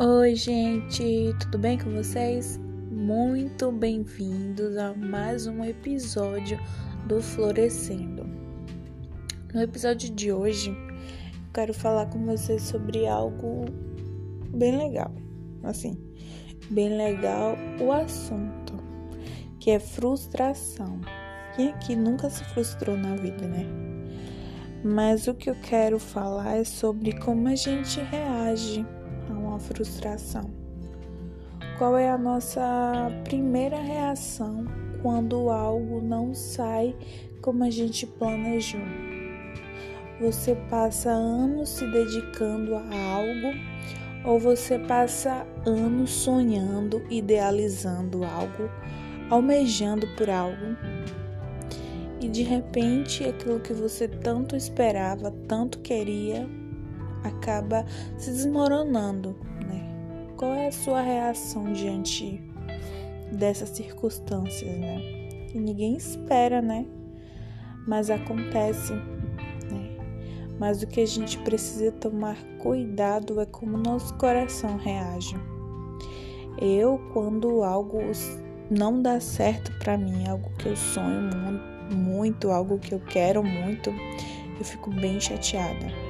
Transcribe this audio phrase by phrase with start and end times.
[0.00, 2.56] Oi, gente, tudo bem com vocês?
[2.88, 6.56] Muito bem-vindos a mais um episódio
[7.08, 8.24] do Florescendo.
[9.52, 13.64] No episódio de hoje, eu quero falar com vocês sobre algo
[14.54, 15.12] bem legal.
[15.64, 15.98] Assim,
[16.70, 18.76] bem legal o assunto,
[19.58, 21.00] que é frustração.
[21.56, 23.66] Quem aqui nunca se frustrou na vida, né?
[24.84, 28.86] Mas o que eu quero falar é sobre como a gente reage
[29.58, 30.50] frustração.
[31.78, 34.64] Qual é a nossa primeira reação
[35.02, 36.96] quando algo não sai
[37.40, 38.80] como a gente planejou?
[40.20, 43.54] Você passa anos se dedicando a algo
[44.24, 48.68] ou você passa anos sonhando, idealizando algo,
[49.30, 50.76] almejando por algo
[52.20, 56.48] e de repente aquilo que você tanto esperava, tanto queria,
[57.24, 57.84] acaba
[58.16, 59.88] se desmoronando, né?
[60.36, 62.40] Qual é a sua reação diante
[63.32, 65.00] dessas circunstâncias, né?
[65.54, 66.86] E ninguém espera, né?
[67.86, 69.96] Mas acontece, né?
[70.58, 75.36] Mas o que a gente precisa tomar cuidado é como nosso coração reage.
[76.60, 77.98] Eu, quando algo
[78.70, 81.30] não dá certo para mim, algo que eu sonho
[81.94, 83.90] muito, algo que eu quero muito,
[84.58, 86.07] eu fico bem chateada?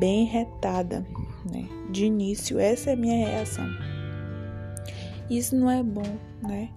[0.00, 1.06] Bem retada,
[1.52, 1.68] né?
[1.90, 3.68] De início, essa é a minha reação.
[5.28, 6.70] Isso não é bom, né?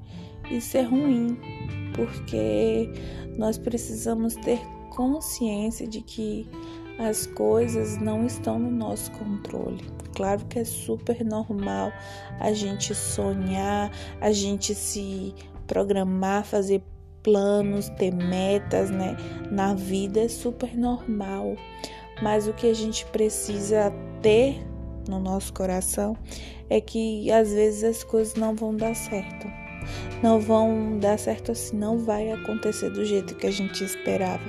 [0.51, 1.39] Isso é ruim,
[1.95, 2.91] porque
[3.37, 4.59] nós precisamos ter
[4.91, 6.47] consciência de que
[6.99, 9.83] as coisas não estão no nosso controle.
[10.15, 11.91] Claro que é super normal
[12.39, 13.89] a gente sonhar,
[14.21, 15.33] a gente se
[15.65, 16.83] programar, fazer
[17.23, 19.15] planos, ter metas, né?
[19.49, 21.55] Na vida é super normal.
[22.21, 24.65] Mas o que a gente precisa ter
[25.07, 26.15] no nosso coração
[26.69, 29.47] é que às vezes as coisas não vão dar certo.
[30.21, 34.43] Não vão dar certo assim, não vai acontecer do jeito que a gente esperava.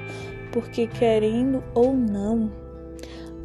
[0.52, 2.52] Porque querendo ou não,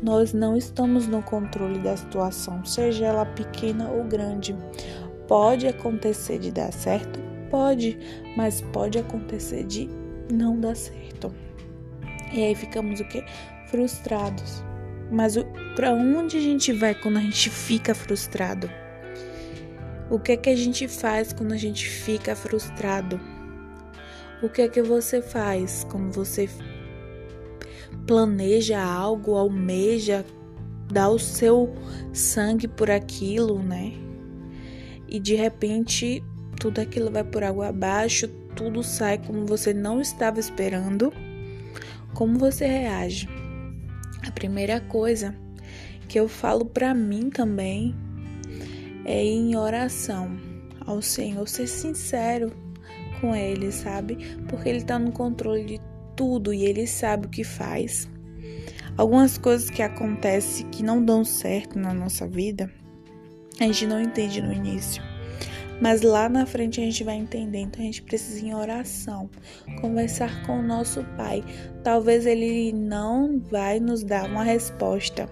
[0.03, 4.55] nós não estamos no controle da situação, seja ela pequena ou grande.
[5.27, 7.19] Pode acontecer de dar certo,
[7.49, 7.97] Pode,
[8.37, 9.89] mas pode acontecer de
[10.31, 11.33] não dar certo.
[12.31, 13.23] E aí ficamos o quê?
[13.69, 14.63] Frustrados.
[15.11, 15.35] Mas
[15.75, 18.69] para onde a gente vai quando a gente fica frustrado?
[20.09, 23.19] O que é que a gente faz quando a gente fica frustrado?
[24.41, 26.49] O que é que você faz quando você
[28.07, 30.25] planeja algo, almeja,
[30.91, 31.73] dá o seu
[32.11, 33.93] sangue por aquilo, né?
[35.07, 36.23] E de repente
[36.59, 41.13] tudo aquilo vai por água abaixo, tudo sai como você não estava esperando.
[42.13, 43.29] Como você reage?
[44.25, 45.35] A primeira coisa
[46.07, 47.95] que eu falo para mim também
[49.05, 50.37] é em oração
[50.85, 52.51] ao Senhor, ser sincero
[53.21, 54.17] com Ele, sabe?
[54.47, 55.81] Porque Ele está no controle de
[56.15, 58.09] tudo e Ele sabe o que faz.
[58.97, 62.69] Algumas coisas que acontecem que não dão certo na nossa vida,
[63.59, 65.08] a gente não entende no início.
[65.81, 69.29] Mas lá na frente a gente vai entender, então a gente precisa em oração,
[69.79, 71.43] conversar com o nosso Pai.
[71.83, 75.29] Talvez ele não vai nos dar uma resposta,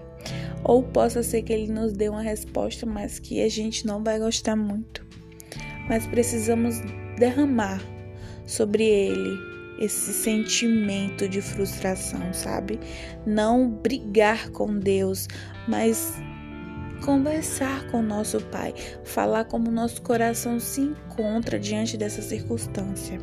[0.64, 4.18] ou possa ser que ele nos dê uma resposta, mas que a gente não vai
[4.18, 5.06] gostar muito.
[5.88, 6.80] Mas precisamos
[7.18, 7.82] derramar
[8.46, 9.48] sobre ele
[9.78, 12.80] esse sentimento de frustração, sabe?
[13.24, 15.28] Não brigar com Deus,
[15.68, 16.14] mas
[17.04, 23.18] conversar com nosso Pai, falar como nosso coração se encontra diante dessa circunstância.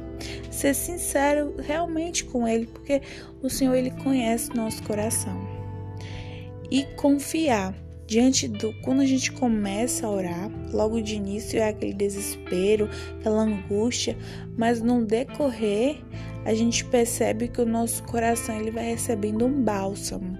[0.51, 3.01] Ser sincero realmente com Ele, porque
[3.41, 5.39] o Senhor ele conhece nosso coração.
[6.71, 7.75] E confiar
[8.07, 12.89] diante do quando a gente começa a orar, logo de início é aquele desespero,
[13.19, 14.17] aquela angústia,
[14.57, 15.97] mas no decorrer
[16.45, 20.37] a gente percebe que o nosso coração ele vai recebendo um bálsamo.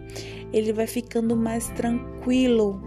[0.54, 2.80] Ele vai ficando mais tranquilo,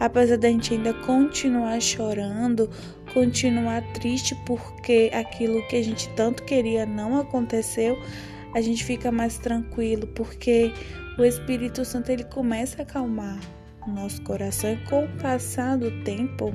[0.00, 2.68] apesar da gente ainda continuar chorando,
[3.12, 7.96] continuar triste porque aquilo que a gente tanto queria não aconteceu,
[8.54, 10.72] a gente fica mais tranquilo porque
[11.18, 13.38] o Espírito Santo ele começa a acalmar
[13.86, 16.52] o nosso coração e com o passar do tempo,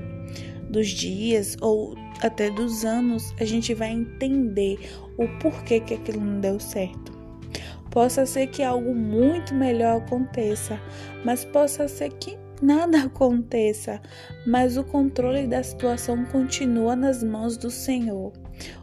[0.70, 4.80] dos dias ou até dos anos, a gente vai entender
[5.18, 7.12] o porquê que aquilo não deu certo.
[7.90, 10.80] Possa ser que algo muito melhor aconteça,
[11.26, 14.02] mas possa ser que nada aconteça,
[14.46, 18.32] mas o controle da situação continua nas mãos do Senhor.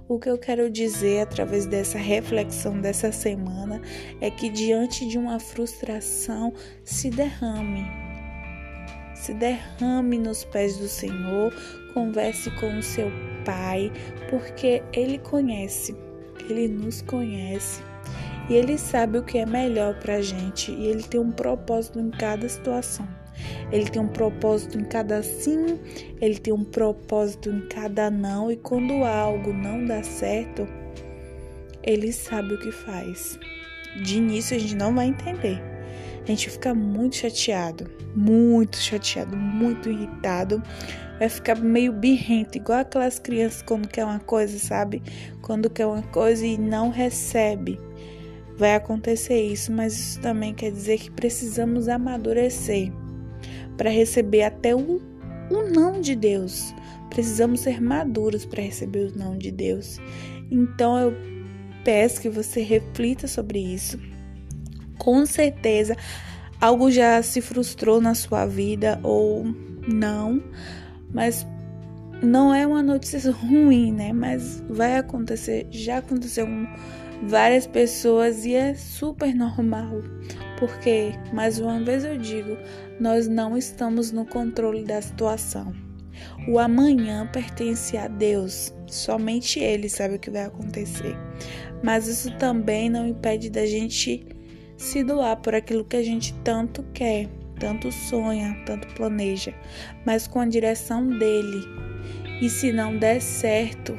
[0.09, 3.81] O que eu quero dizer através dessa reflexão dessa semana
[4.21, 6.53] é que diante de uma frustração
[6.83, 7.85] se derrame.
[9.15, 11.53] se derrame nos pés do Senhor,
[11.93, 13.11] converse com o seu
[13.45, 13.91] Pai,
[14.31, 15.95] porque Ele conhece,
[16.49, 17.83] Ele nos conhece
[18.49, 21.99] e Ele sabe o que é melhor para a gente e Ele tem um propósito
[21.99, 23.07] em cada situação.
[23.70, 25.79] Ele tem um propósito em cada sim,
[26.20, 30.67] ele tem um propósito em cada não, e quando algo não dá certo,
[31.82, 33.38] ele sabe o que faz.
[34.02, 35.61] De início a gente não vai entender.
[36.23, 40.62] A gente fica muito chateado, muito chateado, muito irritado.
[41.19, 45.02] Vai ficar meio birrento, igual aquelas crianças quando quer uma coisa, sabe?
[45.41, 47.81] Quando quer uma coisa e não recebe.
[48.56, 52.93] Vai acontecer isso, mas isso também quer dizer que precisamos amadurecer
[53.79, 55.01] para receber até o,
[55.51, 56.75] o não de Deus.
[57.09, 59.99] Precisamos ser maduros para receber o não de Deus.
[60.51, 61.15] Então eu
[61.85, 63.99] peço que você reflita sobre isso.
[64.99, 65.97] Com certeza,
[66.61, 69.47] algo já se frustrou na sua vida ou
[69.87, 70.43] não,
[71.15, 71.47] mas
[72.23, 74.13] não é uma notícia ruim, né?
[74.13, 76.67] Mas vai acontecer, já aconteceu com
[77.23, 80.03] várias pessoas e é super normal.
[80.59, 82.56] Porque, mais uma vez eu digo,
[83.00, 85.73] nós não estamos no controle da situação.
[86.49, 91.17] O amanhã pertence a Deus, somente Ele sabe o que vai acontecer.
[91.82, 94.26] Mas isso também não impede da gente
[94.76, 97.29] se doar por aquilo que a gente tanto quer,
[97.59, 99.55] tanto sonha, tanto planeja,
[100.05, 101.62] mas com a direção dele.
[102.41, 103.97] E se não der certo,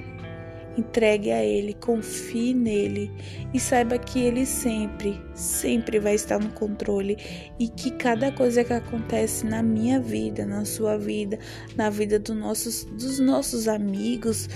[0.80, 3.12] Entregue a Ele, confie nele
[3.54, 7.18] e saiba que Ele sempre, sempre vai estar no controle
[7.60, 11.38] e que cada coisa que acontece na minha vida, na sua vida,
[11.76, 14.48] na vida dos nossos, dos nossos amigos,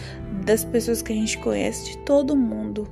[0.45, 2.87] das pessoas que a gente conhece, de todo mundo,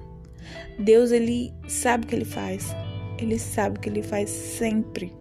[0.77, 2.75] Deus ele sabe o que Ele faz.
[3.17, 5.13] Ele sabe o que Ele faz sempre.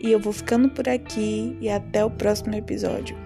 [0.00, 3.21] E eu vou ficando por aqui e até o próximo episódio.